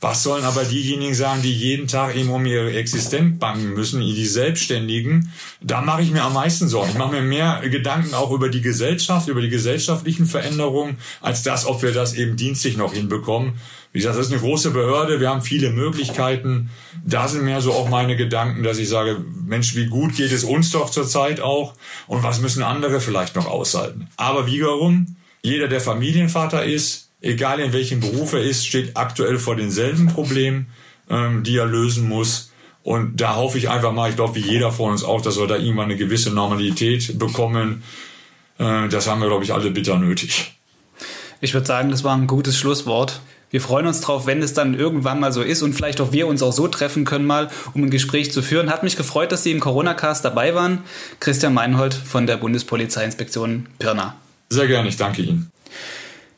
[0.00, 4.26] Was sollen aber diejenigen sagen, die jeden Tag eben um ihre Existenz bangen müssen, die
[4.26, 5.32] Selbstständigen?
[5.60, 6.90] Da mache ich mir am meisten Sorgen.
[6.90, 11.66] Ich mache mir mehr Gedanken auch über die Gesellschaft, über die gesellschaftlichen Veränderungen, als das,
[11.66, 13.54] ob wir das eben dienstlich noch hinbekommen.
[13.92, 16.70] Wie gesagt, das ist eine große Behörde, wir haben viele Möglichkeiten.
[17.04, 20.44] Da sind mehr so auch meine Gedanken, dass ich sage, Mensch, wie gut geht es
[20.44, 21.74] uns doch zurzeit auch
[22.06, 24.06] und was müssen andere vielleicht noch aushalten.
[24.16, 29.56] Aber wiederum, jeder, der Familienvater ist, egal in welchem Beruf er ist, steht aktuell vor
[29.56, 30.68] denselben Problemen,
[31.10, 32.52] ähm, die er lösen muss.
[32.82, 35.46] Und da hoffe ich einfach mal, ich glaube, wie jeder von uns auch, dass wir
[35.46, 37.82] da irgendwann eine gewisse Normalität bekommen.
[38.58, 40.54] Äh, das haben wir, glaube ich, alle bitter nötig.
[41.40, 43.20] Ich würde sagen, das war ein gutes Schlusswort.
[43.50, 46.26] Wir freuen uns drauf, wenn es dann irgendwann mal so ist und vielleicht auch wir
[46.26, 48.70] uns auch so treffen können mal, um ein Gespräch zu führen.
[48.70, 50.80] Hat mich gefreut, dass Sie im Corona-Cast dabei waren.
[51.18, 54.16] Christian Meinhold von der Bundespolizeiinspektion Pirna.
[54.50, 55.50] Sehr gerne, ich danke Ihnen.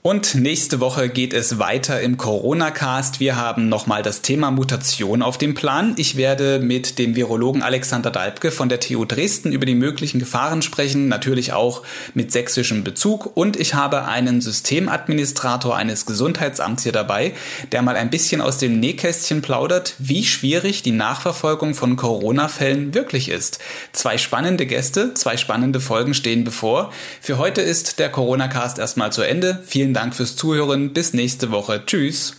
[0.02, 3.20] Und nächste Woche geht es weiter im Corona-Cast.
[3.20, 5.92] Wir haben nochmal das Thema Mutation auf dem Plan.
[5.98, 10.62] Ich werde mit dem Virologen Alexander Dalbke von der TU Dresden über die möglichen Gefahren
[10.62, 11.82] sprechen, natürlich auch
[12.14, 13.36] mit sächsischem Bezug.
[13.36, 17.34] Und ich habe einen Systemadministrator eines Gesundheitsamts hier dabei,
[17.70, 23.28] der mal ein bisschen aus dem Nähkästchen plaudert, wie schwierig die Nachverfolgung von Corona-Fällen wirklich
[23.28, 23.58] ist.
[23.92, 26.90] Zwei spannende Gäste, zwei spannende Folgen stehen bevor.
[27.20, 29.62] Für heute ist der Corona-Cast erstmal zu Ende.
[29.66, 30.92] Vielen Vielen Dank fürs Zuhören.
[30.92, 31.82] Bis nächste Woche.
[31.84, 32.36] Tschüss.